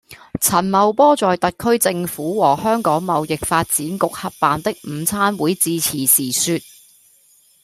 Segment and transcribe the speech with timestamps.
[0.39, 6.59] 陳茂波在特區政府和香港貿易發展局合辦的午餐會致辭時說